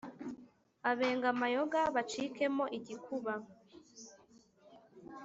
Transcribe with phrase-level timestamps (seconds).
[0.91, 3.33] abenga amayoga bacikemo igikuba.